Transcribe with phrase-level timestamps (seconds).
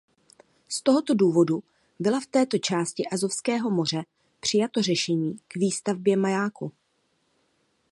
[0.69, 1.63] Z tohoto důvodu
[1.99, 4.03] byla v této části Azovského moře
[4.39, 6.71] přijato řešení k výstavbě majáku.